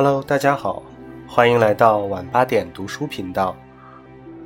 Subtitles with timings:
[0.00, 0.80] Hello，大家好，
[1.26, 3.56] 欢迎来到晚八点读书频道，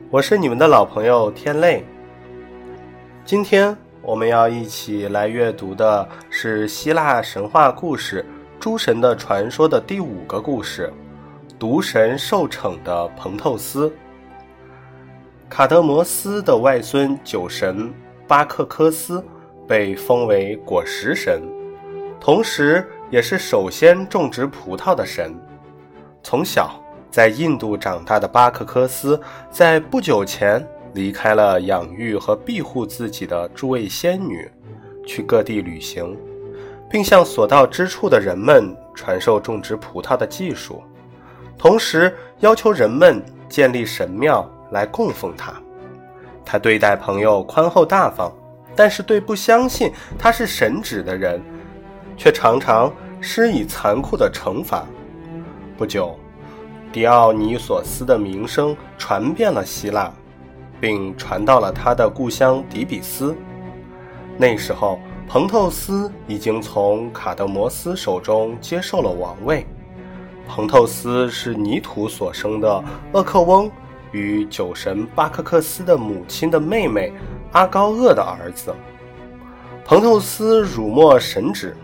[0.09, 1.85] 我是你们的老朋友天泪。
[3.23, 8.25] 今天我们要一起来阅读的是希腊神话故事
[8.59, 10.91] 《诸神的传说》的第五个故事——
[11.61, 13.95] 毒神受惩的彭透斯。
[15.51, 17.93] 卡德摩斯的外孙酒神
[18.27, 19.23] 巴克科斯
[19.69, 21.43] 被封为果实神，
[22.19, 22.83] 同时。
[23.13, 25.39] 也是首先种植葡萄的神。
[26.23, 34.51] 从小在印度长大的巴克科斯，在不久前离开了养育和庇护自己的诸位仙女，
[35.07, 36.17] 去各地旅行，
[36.89, 40.83] 并向所到之处的人们传授种植葡萄的技术，
[41.59, 45.53] 同时要求人们建立神庙来供奉他。
[46.45, 48.33] 他对待朋友宽厚大方，
[48.75, 51.43] 但是对不相信他是神旨的人。
[52.15, 54.87] 却常常施以残酷的惩罚。
[55.77, 56.17] 不久，
[56.93, 60.13] 狄奥尼索斯的名声传遍了希腊，
[60.81, 63.35] 并传到了他的故乡底比斯。
[64.37, 69.67] 那时候，彭透斯已经从卡德摩斯手中接受了王位。
[70.47, 73.71] 彭透斯是泥土所生的厄克翁
[74.13, 77.13] 与酒神巴克克斯的母亲的妹妹
[77.53, 78.75] 阿高厄的儿子。
[79.85, 81.75] 彭透斯辱没神旨。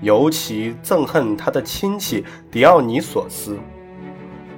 [0.00, 3.58] 尤其憎恨他的亲戚狄奥尼索斯，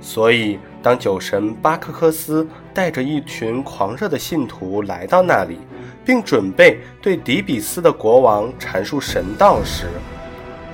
[0.00, 5.58] 所以当酒神巴克克斯带着一群狂热的信徒来到那里，
[6.04, 9.86] 并准备对底比斯的国王阐述神道时，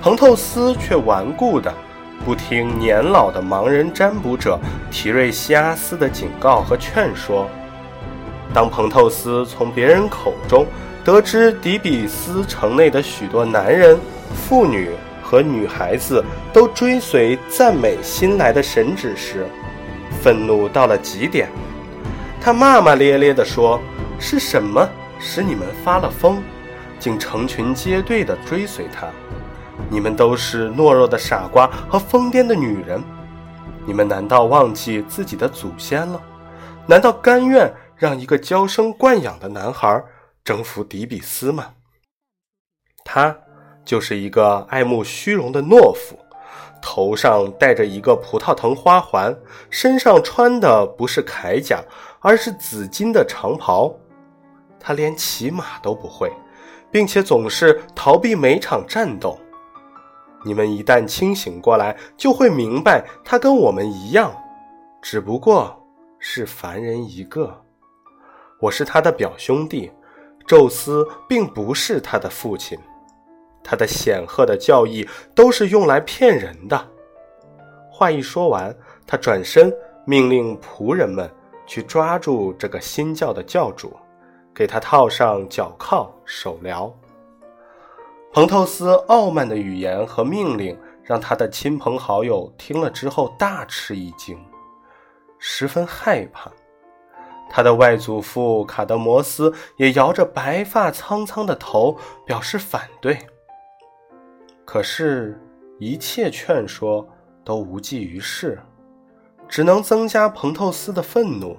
[0.00, 1.72] 彭透斯却顽固的
[2.24, 4.58] 不听年老的盲人占卜者
[4.90, 7.48] 提瑞西阿斯的警告和劝说。
[8.54, 10.66] 当彭透斯从别人口中
[11.04, 13.98] 得知底比斯城内的许多男人，
[14.34, 14.90] 妇女
[15.22, 19.46] 和女孩子都追随赞美新来的神旨时，
[20.22, 21.50] 愤怒到了极点。
[22.40, 23.80] 他骂骂咧咧地说
[24.18, 24.88] ：“是什么
[25.18, 26.42] 使你们发了疯，
[26.98, 29.08] 竟成群结队地追随他？
[29.90, 33.02] 你们都是懦弱的傻瓜和疯癫的女人。
[33.84, 36.22] 你们难道忘记自己的祖先了？
[36.86, 40.02] 难道甘愿让一个娇生惯养的男孩
[40.44, 41.72] 征服底比斯吗？
[43.04, 43.36] 他。”
[43.88, 46.14] 就是一个爱慕虚荣的懦夫，
[46.82, 49.34] 头上戴着一个葡萄藤花环，
[49.70, 51.82] 身上穿的不是铠甲，
[52.20, 53.90] 而是紫金的长袍。
[54.78, 56.30] 他连骑马都不会，
[56.90, 59.38] 并且总是逃避每场战斗。
[60.44, 64.30] 你们一旦清醒过来，就会明白，他跟我们一样，
[65.00, 65.74] 只不过
[66.18, 67.64] 是凡人一个。
[68.60, 69.90] 我是他的表兄弟，
[70.46, 72.78] 宙斯并不是他的父亲。
[73.70, 76.88] 他的显赫的教义都是用来骗人的。
[77.92, 78.74] 话一说完，
[79.06, 79.70] 他转身
[80.06, 81.30] 命令仆人们
[81.66, 83.94] 去抓住这个新教的教主，
[84.54, 86.90] 给他套上脚铐手镣。
[88.32, 94.42] 彭透斯傲慢的语言和命令让他的亲朋好友听了之后大吃一惊，
[95.38, 96.50] 十分害怕。
[97.50, 103.18] 他的外祖父卡德摩斯也摇着白发苍苍的头表示反对。
[104.70, 105.40] 可是，
[105.78, 107.08] 一切劝说
[107.42, 108.60] 都无济于事，
[109.48, 111.56] 只能增加彭透斯的愤怒。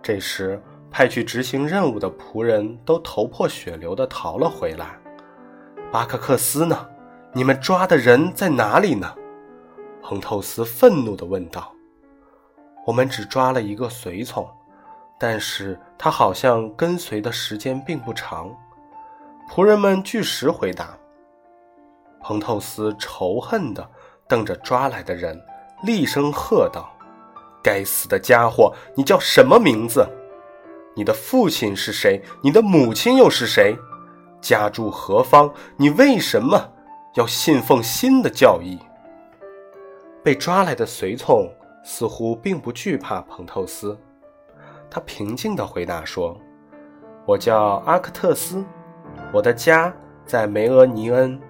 [0.00, 0.62] 这时，
[0.92, 4.96] 派去执行任务的仆人都头破血流地逃了回来。
[5.90, 6.88] 巴克克斯呢？
[7.32, 9.12] 你们抓的人在哪里呢？
[10.00, 11.74] 彭透斯愤怒地问道。
[12.86, 14.48] 我们只抓了一个随从，
[15.18, 18.56] 但是他好像跟随的时间并不长。
[19.50, 20.96] 仆人们据实回答。
[22.22, 23.86] 彭透斯仇恨地
[24.28, 25.38] 瞪着抓来的人，
[25.82, 26.88] 厉声喝道
[27.62, 30.06] ：“该死的家伙，你叫什么名字？
[30.94, 32.22] 你的父亲是谁？
[32.42, 33.76] 你的母亲又是谁？
[34.40, 35.52] 家住何方？
[35.76, 36.70] 你为什么
[37.14, 38.78] 要信奉新的教义？”
[40.22, 41.52] 被抓来的随从
[41.84, 43.98] 似乎并不惧怕彭透斯，
[44.88, 46.38] 他平静地回答说
[47.26, 48.64] ：“我叫阿克特斯，
[49.32, 49.92] 我的家
[50.24, 51.40] 在梅俄尼恩。”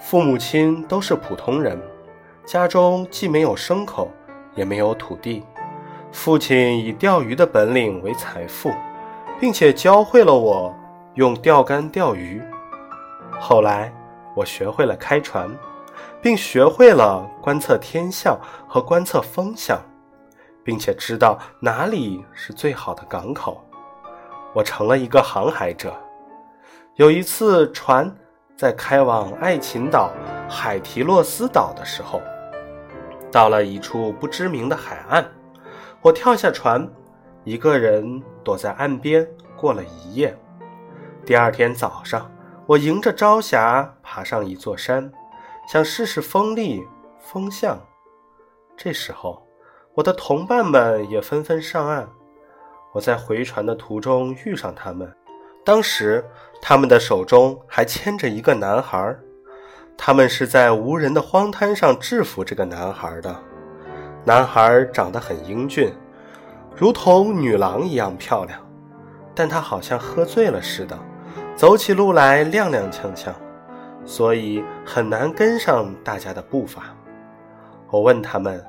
[0.00, 1.78] 父母亲都是普通人，
[2.46, 4.10] 家中既没有牲口，
[4.54, 5.44] 也没有土地。
[6.10, 8.72] 父亲以钓鱼的本领为财富，
[9.38, 10.74] 并且教会了我
[11.14, 12.42] 用钓竿钓鱼。
[13.38, 13.92] 后来，
[14.34, 15.48] 我学会了开船，
[16.22, 18.36] 并学会了观测天象
[18.66, 19.78] 和观测风向，
[20.64, 23.62] 并且知道哪里是最好的港口。
[24.54, 25.94] 我成了一个航海者。
[26.96, 28.12] 有一次，船。
[28.60, 30.12] 在开往爱琴岛、
[30.46, 32.20] 海提洛斯岛的时候，
[33.32, 35.24] 到了一处不知名的海岸，
[36.02, 36.86] 我跳下船，
[37.42, 39.26] 一个人躲在岸边
[39.56, 40.38] 过了一夜。
[41.24, 42.30] 第二天早上，
[42.66, 45.10] 我迎着朝霞爬上一座山，
[45.66, 46.86] 想试试风力、
[47.18, 47.80] 风向。
[48.76, 49.42] 这时候，
[49.94, 52.06] 我的同伴们也纷纷上岸。
[52.92, 55.10] 我在回船的途中遇上他们，
[55.64, 56.22] 当时
[56.60, 59.16] 他们的手中还牵着一个男孩。
[59.96, 63.36] 他们是在无人的荒滩上制服这个男孩的。
[64.24, 65.92] 男孩长得很英俊，
[66.76, 68.58] 如同女郎一样漂亮，
[69.34, 70.98] 但他好像喝醉了似的，
[71.56, 73.32] 走起路来踉踉跄跄，
[74.04, 76.84] 所以很难跟上大家的步伐。
[77.90, 78.64] 我问他们，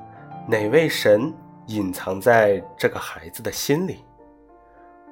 [0.48, 1.34] 哪位神
[1.68, 4.04] 隐藏在这个孩子的心里？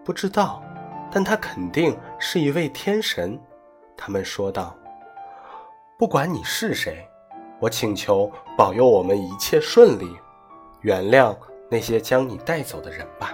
[0.03, 0.61] 不知道，
[1.11, 3.39] 但他肯定是一位天神。
[3.95, 4.75] 他们说道。
[5.97, 7.05] 不管你是谁，
[7.59, 10.09] 我请求保佑我们一切顺利，
[10.79, 11.35] 原谅
[11.69, 13.33] 那些将你带走的人吧。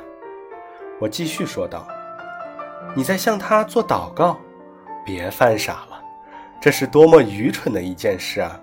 [1.00, 1.88] 我继续说道
[2.98, 4.40] ：“你在向他做祷告，
[5.06, 6.02] 别犯傻了，
[6.60, 8.60] 这是多么愚蠢的一件事啊！”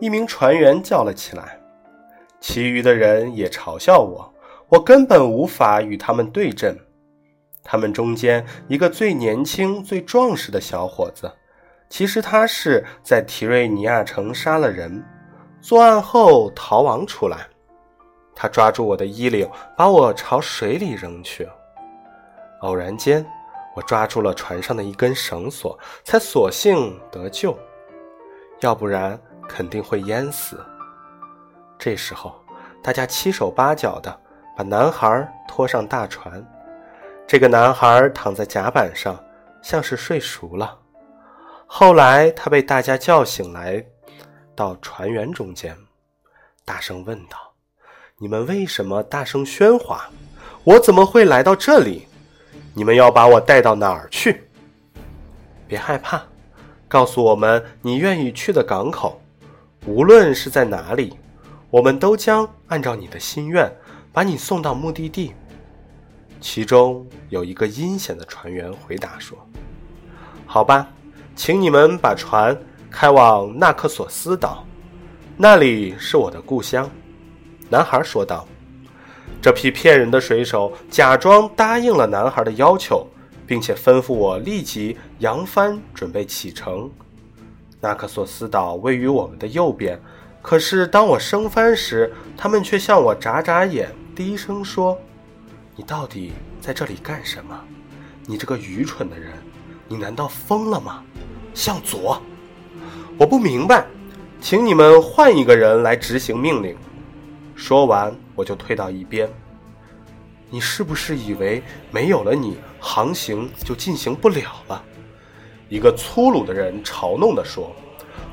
[0.00, 1.60] 一名船员叫了起来，
[2.40, 4.32] 其余的人也嘲笑我，
[4.70, 6.74] 我根本无法与他们对阵。
[7.64, 11.32] 他们中间一个最年轻、最壮实的小伙子。
[11.88, 15.02] 其实他是在提瑞尼亚城杀了人，
[15.60, 17.46] 作案后逃亡出来。
[18.34, 21.48] 他抓住我的衣领，把我朝水里扔去。
[22.60, 23.24] 偶然间，
[23.76, 27.56] 我抓住了船上的一根绳索，才索性得救，
[28.60, 29.18] 要不然
[29.48, 30.58] 肯定会淹死。
[31.78, 32.34] 这时候，
[32.82, 34.20] 大家七手八脚的
[34.56, 36.44] 把男孩拖上大船。
[37.26, 39.18] 这个男孩躺在甲板上，
[39.62, 40.78] 像是睡熟了。
[41.66, 43.84] 后来，他被大家叫醒来，
[44.54, 45.74] 到船员中间，
[46.66, 47.38] 大声问道
[48.18, 50.08] ：“你们为什么大声喧哗？
[50.64, 52.06] 我怎么会来到这里？
[52.74, 54.46] 你们要把我带到哪儿去？
[55.66, 56.22] 别害怕，
[56.86, 59.20] 告诉我们你愿意去的港口，
[59.86, 61.18] 无论是在哪里，
[61.70, 63.74] 我们都将按照你的心愿
[64.12, 65.32] 把你送到目的地。”
[66.44, 69.34] 其中有一个阴险的船员回答说
[70.44, 70.86] ：“好吧。”
[71.34, 72.54] 请你们把船
[72.90, 74.62] 开往纳克索斯岛，
[75.38, 76.88] 那里是我的故乡。”
[77.70, 78.46] 男孩说道。
[79.40, 83.06] 这批骗人的水手假装答应了男孩的要求，
[83.46, 86.90] 并且吩咐我立即扬帆准备启程。
[87.80, 89.98] 纳克索斯岛位于我们的右边，
[90.42, 94.98] 可是当我升帆时，他们却向我眨眨眼，低声说
[95.76, 97.60] ：“你到底在这里干什么？
[98.26, 99.32] 你这个愚蠢的人，
[99.88, 101.02] 你难道疯了吗？”
[101.52, 102.20] 向左，
[103.16, 103.86] 我不明白，
[104.40, 106.76] 请你们换一个人来执行命令。
[107.54, 109.28] 说完，我就退到一边。
[110.50, 114.84] 你是不是以为没有了你，航行就进行不了了？
[115.68, 117.74] 一个粗鲁的人嘲弄地说，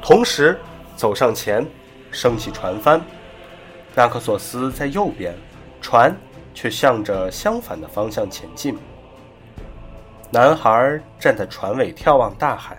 [0.02, 0.60] 同时
[0.96, 1.66] 走上前，
[2.12, 3.02] 升起船帆。
[3.96, 5.36] 纳克索斯在右边，
[5.80, 6.16] 船
[6.54, 8.78] 却向着相反的方向前进。
[10.30, 12.78] 男孩站在船尾眺望大海。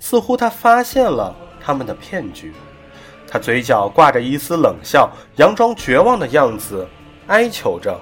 [0.00, 2.52] 似乎他发现了他们的骗局，
[3.26, 6.86] 他嘴角挂着一丝冷笑，佯装绝望的样子，
[7.26, 8.00] 哀求着：“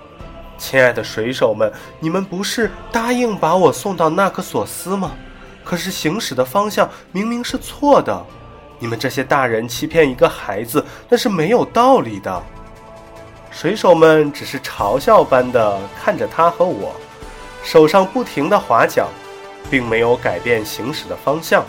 [0.59, 5.12] 亲爱的水手们，你们不是答应把我送到纳克索斯吗？
[5.64, 8.23] 可是行驶的方向明明是错的，
[8.78, 12.42] 你们这些大人欺骗一个孩子，那是没有道理的。”
[13.56, 16.94] 水手们只是嘲笑般的看着他和我，
[17.64, 19.06] 手上不停的划桨，
[19.70, 21.64] 并没有改变行驶的方向。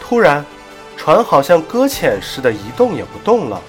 [0.00, 0.44] 突然，
[0.96, 3.62] 船好像搁浅似的，一动也不动了。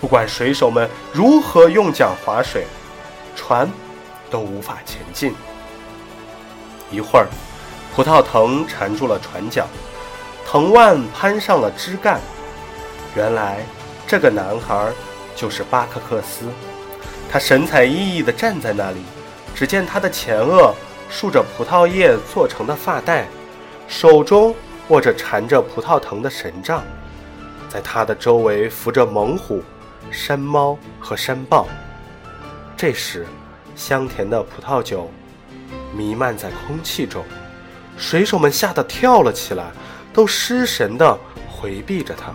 [0.00, 2.66] 不管水手们如何用桨划水，
[3.36, 3.70] 船
[4.30, 5.34] 都无法前进。
[6.90, 7.28] 一会儿，
[7.94, 9.66] 葡萄藤缠住了船桨，
[10.46, 12.18] 藤蔓攀上了枝干。
[13.14, 13.58] 原来，
[14.06, 14.90] 这个男孩
[15.34, 16.46] 就是巴克克斯。
[17.30, 19.02] 他神采奕奕地站在那里，
[19.54, 20.74] 只见他的前额
[21.10, 23.26] 竖着葡萄叶做成的发带，
[23.88, 24.54] 手中。
[24.88, 26.84] 握着缠着葡萄藤的神杖，
[27.70, 29.62] 在他的周围伏着猛虎、
[30.10, 31.66] 山猫和山豹。
[32.76, 33.26] 这时，
[33.74, 35.10] 香甜的葡萄酒
[35.96, 37.24] 弥漫在空气中，
[37.96, 39.70] 水手们吓得跳了起来，
[40.12, 41.18] 都失神地
[41.50, 42.30] 回避着他。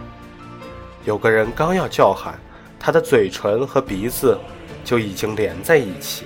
[1.06, 2.34] 有个人刚要叫喊，
[2.80, 4.40] 他的嘴唇和鼻子
[4.86, 6.26] 就已经连在一起，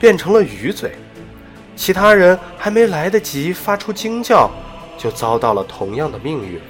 [0.00, 0.92] 变成了鱼嘴。
[1.76, 4.50] 其他人还没来得及发出惊叫。
[4.98, 6.60] 就遭到了同样的命运，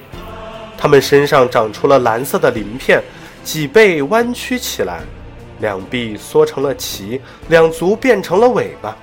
[0.78, 3.02] 他们身上长出了蓝色的鳞片，
[3.44, 5.00] 脊背弯曲起来，
[5.60, 8.96] 两臂缩成了鳍，两足变成了尾巴，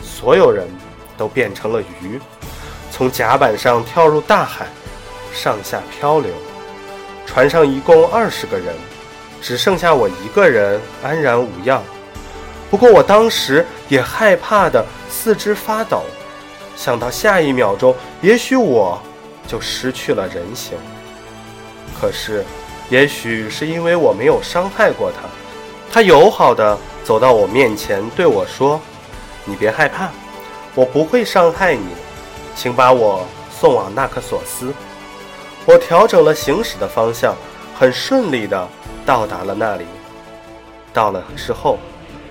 [0.00, 0.68] 所有人
[1.16, 2.20] 都变成了鱼，
[2.92, 4.66] 从甲板上跳入大海，
[5.32, 6.30] 上下漂流。
[7.24, 8.66] 船上一共二十个人，
[9.40, 11.82] 只剩下我一个人安然无恙。
[12.70, 16.02] 不过我当时也害怕的四肢发抖，
[16.76, 19.00] 想到下一秒钟也许我
[19.46, 20.76] 就失去了人形。
[21.98, 22.44] 可是，
[22.90, 25.28] 也许是因为我没有伤害过他，
[25.92, 28.80] 他友好的走到我面前对我说
[29.46, 30.10] ：“你别害怕，
[30.74, 31.86] 我不会伤害你，
[32.54, 33.24] 请把我
[33.58, 34.74] 送往纳克索斯。”
[35.64, 37.34] 我调整了行驶的方向，
[37.78, 38.66] 很顺利的
[39.04, 39.84] 到达了那里。
[40.94, 41.78] 到了之后，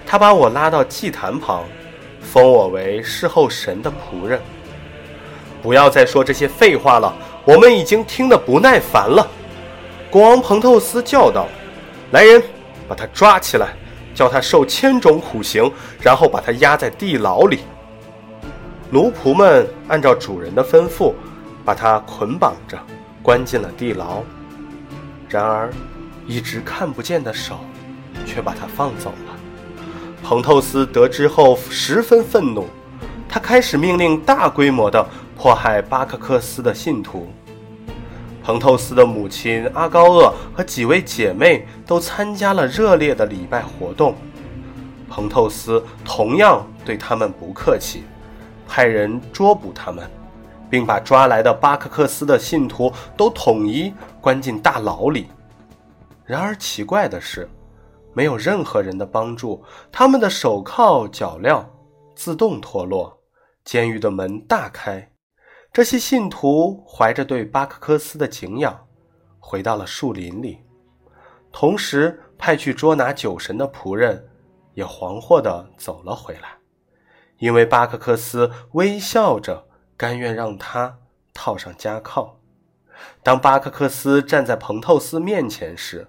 [0.08, 1.64] 他把我拉到祭坛旁，
[2.20, 4.42] 封我为侍候神的仆人。
[5.62, 9.28] 不要再说这些废话了，我们已经听得不耐烦了。
[10.10, 11.48] 国王彭透斯叫道
[12.12, 12.42] ：“来人，
[12.88, 13.70] 把他抓起来，
[14.16, 15.72] 叫他受千种苦刑，
[16.02, 17.60] 然后把他压在地牢里。”
[18.90, 21.14] 奴仆们按照主人的吩咐，
[21.64, 22.78] 把他捆绑着，
[23.22, 24.24] 关进了地牢。
[25.36, 25.70] 然而，
[26.25, 27.60] 一只看不见的手
[28.25, 29.36] 却把他放走了。
[30.24, 32.68] 彭透斯得知后十分愤怒，
[33.27, 35.06] 他开始命令大规模的
[35.38, 37.27] 迫害巴克克斯的信徒。
[38.42, 44.15] 彭透斯的母亲阿高厄和几位姐妹都参加了热烈的礼拜活动。
[45.10, 48.06] 彭透斯同样对他们不客气，
[48.65, 50.10] 派人捉捕他们，
[50.75, 55.27] 并把抓来的巴克克斯的信徒都统一关进大牢里。
[56.25, 57.50] 然而奇怪的是，
[58.13, 61.65] 没有任何人的帮助，他们的手铐脚镣
[62.13, 63.17] 自动脱落，
[63.63, 65.10] 监狱的门大开。
[65.72, 68.77] 这些信徒怀着对巴克克斯的敬仰，
[69.39, 70.60] 回到了树林里，
[71.53, 74.27] 同时派去捉拿酒神的仆人
[74.74, 76.58] 也惶惑地走了回来，
[77.38, 79.65] 因为巴克克斯微笑着
[79.98, 80.98] 甘愿让他
[81.34, 82.40] 套上枷铐。
[83.22, 86.08] 当巴克克斯站在彭透斯面前时，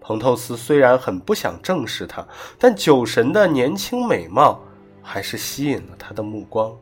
[0.00, 2.26] 彭透斯虽然很不想正视他，
[2.58, 4.60] 但酒神的年轻美貌
[5.02, 6.76] 还是吸引了他的目光。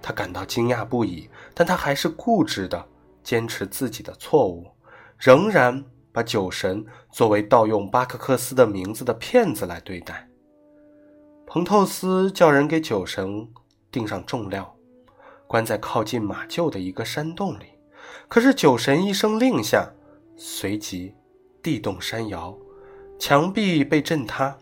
[0.00, 2.84] 他感到惊讶不已，但他还是固执地
[3.22, 4.66] 坚持自己的错误，
[5.18, 5.82] 仍然
[6.12, 10.28] 把酒神作为盗用巴克克斯的名字的骗子来对待。
[11.46, 13.48] 彭透斯叫人给酒神
[13.90, 14.74] 钉上重料，
[15.54, 17.66] 关在靠近马厩的一个山洞里。
[18.26, 19.88] 可是酒神一声令下，
[20.36, 21.14] 随即
[21.62, 22.52] 地动山摇，
[23.20, 24.58] 墙壁被震塌。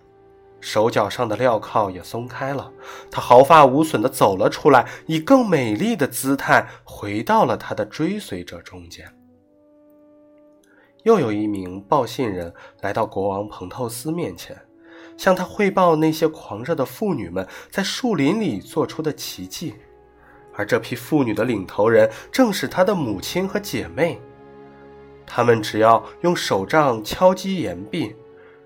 [0.61, 2.71] 手脚上的镣铐也松开了，
[3.11, 9.11] 他毫发无损地走了出来，以更美丽的姿态回到了他的追随者中间。
[11.05, 14.55] 又有一名报信人来到国王彭透斯面前，
[15.17, 19.75] 向他汇报那些狂热的妇女们在树林里做出的奇迹，
[20.54, 24.21] 而这批妇女的领头人正是他的母亲和姐妹。
[25.26, 28.14] 他们只要用手杖敲击岩壁。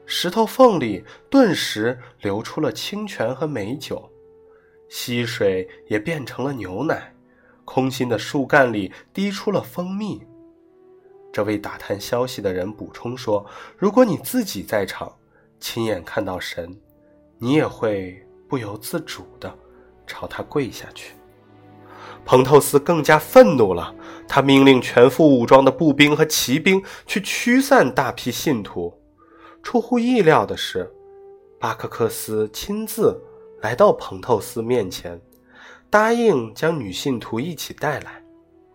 [0.08, 4.08] 石头缝里顿时流出了清泉和美酒，
[4.88, 7.12] 溪水也变成了牛奶，
[7.64, 10.24] 空心的树干里滴出了蜂蜜。
[11.32, 13.44] 这位打探消息的人补充说
[13.76, 15.12] ：“如果你自己在场，
[15.58, 16.72] 亲眼看到神，
[17.36, 19.52] 你也会不由自主地
[20.06, 21.14] 朝他跪下去。”
[22.26, 23.94] 彭透斯更加愤怒了，
[24.26, 28.92] 他命令全副武装的步兵和骑兵去驱散大批信徒。
[29.62, 30.92] 出乎意料的是，
[31.60, 33.16] 巴克克斯亲自
[33.62, 35.20] 来到彭透斯面前，
[35.88, 38.20] 答应将女信徒一起带来，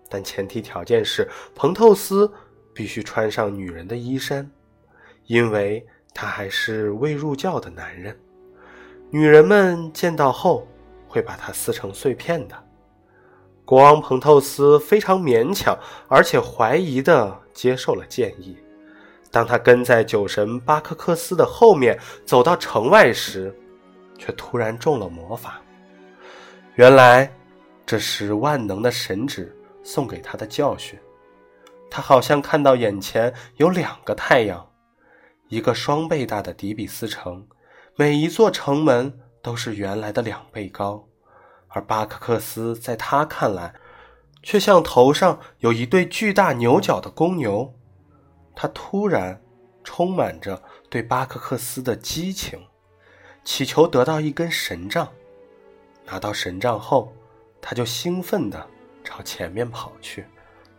[0.09, 2.31] 但前提条件是彭透斯
[2.73, 4.49] 必须穿上女人的衣衫，
[5.25, 8.17] 因为他还是未入教的男人。
[9.09, 10.65] 女人们见到后
[11.05, 12.55] 会把他撕成碎片的。
[13.71, 18.57] 国王彭透斯非常勉强而且怀疑地接受了建议。
[19.31, 23.57] 当他跟在酒神巴克克斯的后面走到城外时，
[24.17, 25.61] 却突然中了魔法。
[26.75, 27.33] 原来，
[27.85, 30.99] 这是万能的神旨送给他的教训。
[31.89, 34.69] 他好像看到眼前有两个太阳，
[35.47, 37.47] 一个双倍大的迪比斯城，
[37.95, 41.07] 每一座城门都是原来的两倍高，
[41.73, 43.73] 而巴克克斯在他看来，
[44.43, 47.73] 却像头上有一对巨大牛角的公牛。
[48.55, 49.41] 他突然
[49.83, 52.59] 充满着对巴克克斯的激情，
[53.43, 55.07] 祈求得到一根神杖。
[56.05, 57.13] 拿到神杖后，
[57.61, 58.67] 他就兴奋地
[59.03, 60.25] 朝前面跑去。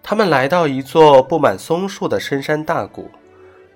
[0.02, 3.10] 他们来到一座布满松树的深山大谷，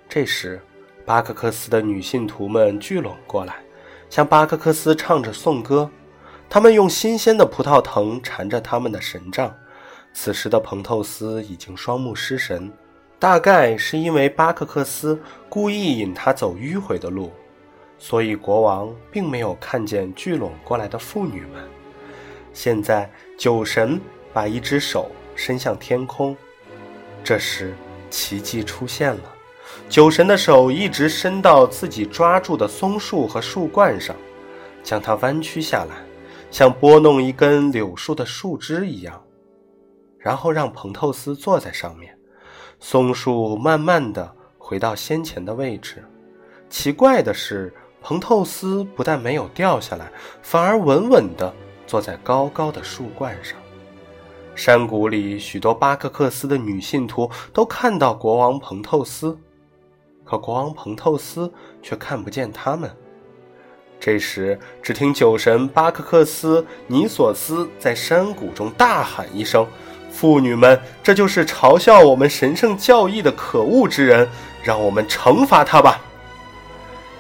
[0.09, 0.61] 这时，
[1.07, 3.57] 巴克克斯的女信徒们聚拢过来，
[4.11, 5.91] 向巴克克斯唱着颂歌。
[6.49, 9.55] 他们用新鲜的葡萄藤缠着他们的神杖。
[10.13, 12.73] 此时的彭透斯已经双目失神，
[13.19, 17.31] 大概是因为巴克克斯故意引他走迂回的路，
[17.99, 21.63] 所以国王并没有看见聚拢过来的妇女们。
[22.55, 24.01] 现在，酒神
[24.33, 26.35] 把一只手伸向天空，
[27.23, 27.75] 这时
[28.09, 29.21] 奇迹出现了。
[29.91, 34.17] 酒神的手一直伸到自己抓住的松树和树冠上，
[34.83, 35.97] 将它弯曲下来，
[36.57, 39.23] 像拨弄一根柳树的树枝一样，
[40.19, 42.19] 然后让彭透斯坐在上面。
[42.81, 46.03] 松树慢慢的回到先前的位置。
[46.71, 50.11] 奇怪的是，彭透斯不但没有掉下来，
[50.41, 51.53] 反而稳稳的
[51.87, 53.59] 坐在高高的树冠上。
[54.55, 59.39] 山谷里许多巴克克斯的女信徒都看到国王彭透斯。
[60.25, 62.91] 可国王彭透斯却看不见他们。
[64.07, 69.67] 这时，只听酒神巴克克斯尼索斯在山谷中大喊一声
[70.15, 74.29] ：“妇女们，这就是嘲笑我们神圣教义的可恶之人，
[74.63, 76.01] 让我们惩罚他吧！”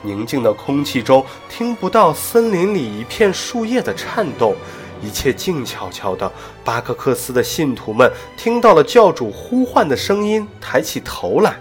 [0.00, 4.54] 宁静的空气中听不到森林里一片树叶的颤动，
[5.02, 6.30] 一切静悄悄的。
[6.62, 11.56] 巴克克斯的信徒们听到了教主呼唤的声音，抬起头来。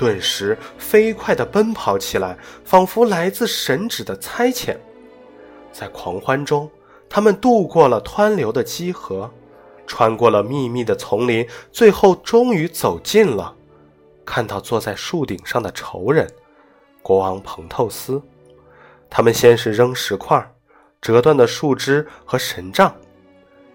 [0.00, 4.74] 顿时飞快地奔跑起来，仿佛来自神旨的差遣。
[5.70, 6.70] 在狂欢中，
[7.06, 9.30] 他们渡过了湍流的激河，
[9.86, 13.54] 穿过了密密的丛林，最后终于走近了，
[14.24, 16.26] 看到坐在树顶上的仇人——
[17.04, 18.22] 国王彭透斯。
[19.10, 20.50] 他们先是扔石块、
[21.02, 22.90] 折断的树枝和神杖，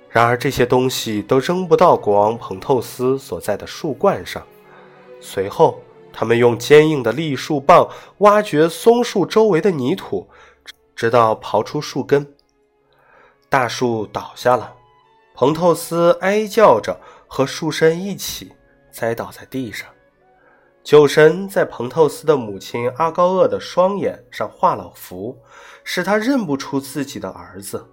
[0.09, 4.41] 然而这些东西都扔不到国王彭透斯所在的树冠上。
[5.21, 5.79] 随后。
[6.17, 10.29] 他们用坚硬的栗树棒挖掘松树周围的泥土，
[10.95, 12.25] 直到刨出树根。
[13.49, 14.73] 大树倒下了，
[15.33, 16.97] 彭透斯哀叫着
[17.27, 18.53] 和树身一起
[18.89, 19.89] 栽倒在地上。
[20.85, 25.37] 酒神在彭透斯的母亲阿高厄的双眼上画了符，
[25.83, 27.85] 使他认不出自己的儿子，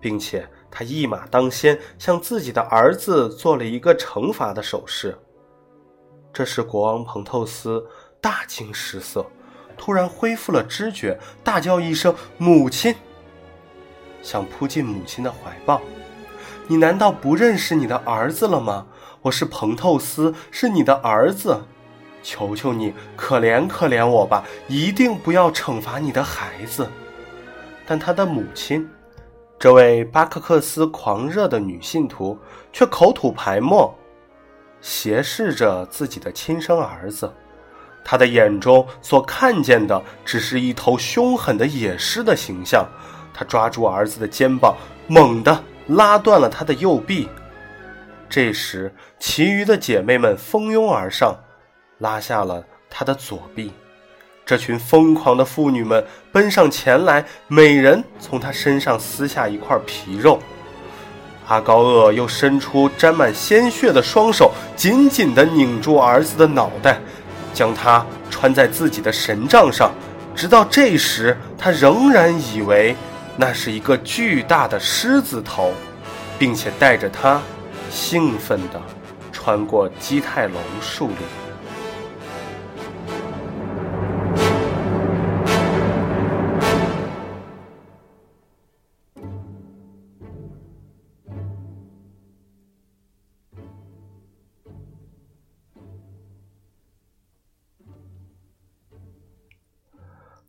[0.00, 5.18] 并且他一马当先，向自己的儿子做了一个惩罚的手势。
[6.38, 7.84] 这时，国王彭透斯
[8.20, 9.26] 大惊失色，
[9.76, 12.94] 突然恢复了知觉，大叫一声“母亲”，
[14.22, 15.80] 想扑进母亲的怀抱。
[16.68, 18.86] 你难道不认识你的儿子了吗？
[19.20, 21.60] 我是彭透斯，是你的儿子。
[22.22, 24.44] 求求你，可怜可怜我吧！
[24.68, 26.88] 一定不要惩罚你的孩子。
[27.84, 28.88] 但他的母亲，
[29.58, 32.38] 这位巴克克斯狂热的女信徒，
[32.72, 33.92] 却口吐白沫。
[34.80, 37.32] 斜视着自己的亲生儿子，
[38.04, 42.86] 他的眼中所看见的只是一头凶狠的野狮的形象。
[43.34, 47.28] 他抓住儿子的肩膀，猛地拉断了他的右臂。
[48.28, 51.36] 这时，其余的姐妹们蜂拥而上，
[51.98, 53.72] 拉下了他的左臂。
[54.44, 60.40] 这群疯狂的妇女们奔上前来，每人从他身上撕下一块皮肉。
[61.48, 67.00] 阿高厄又伸出沾满鲜血的双手，紧紧地拧住儿子的脑袋，
[67.54, 69.90] 将他穿在自己的神杖上。
[70.36, 72.94] 直到这时，他仍然以为
[73.34, 75.72] 那是一个巨大的狮子头，
[76.38, 77.40] 并且带着他，
[77.90, 78.80] 兴奋地
[79.32, 81.47] 穿过基泰龙树林。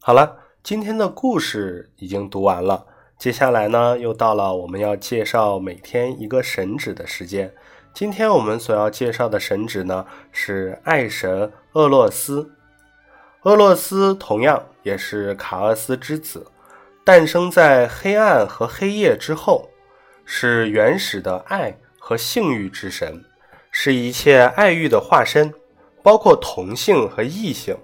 [0.09, 2.83] 好了，今天的故事已经读完了。
[3.19, 7.53] 接下来呢，又到了我们要介绍每天一个神祇的时间。
[7.93, 12.49] 今天我们所要介绍的神祇呢，是爱神厄洛斯。
[13.43, 16.47] 厄洛斯同样也是卡厄斯之子，
[17.03, 19.69] 诞生在黑暗和黑夜之后，
[20.25, 23.23] 是原始的爱和性欲之神，
[23.69, 25.53] 是一切爱欲的化身，
[26.01, 27.77] 包括同性和异性。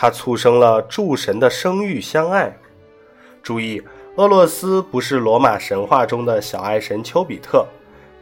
[0.00, 2.56] 他促生了诸神的生育相爱。
[3.42, 3.82] 注意，
[4.14, 7.66] 厄洛斯不是罗马神话中的小爱神丘比特，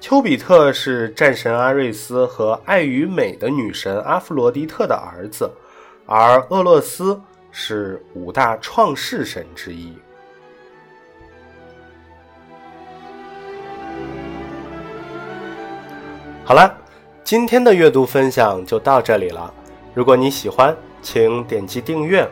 [0.00, 5.50] 丘比特是战神阿瑞斯和爱与美的女神阿芙罗狄特的儿子，
[6.06, 9.92] 而厄洛斯是五大创世神之一。
[16.42, 16.74] 好了，
[17.22, 19.52] 今天的阅读分享就到这里了。
[19.92, 20.74] 如果你喜欢，
[21.06, 22.28] 请点击订阅。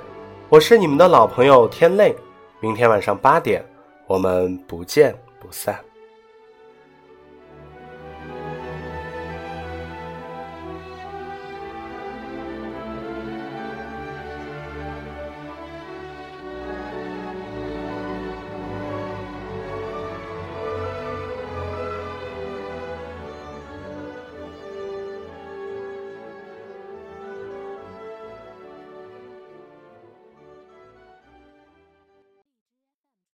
[0.49, 2.13] 我是你们的老朋友天泪，
[2.59, 3.65] 明天晚上八点，
[4.09, 5.79] 我们不见不散。